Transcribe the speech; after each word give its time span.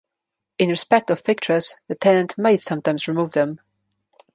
In 0.57 0.69
respect 0.69 1.11
of 1.11 1.19
fixtures, 1.19 1.75
the 1.87 1.93
tenant 1.93 2.35
may 2.35 2.57
sometimes 2.57 3.07
remove 3.07 3.33
them. 3.33 3.59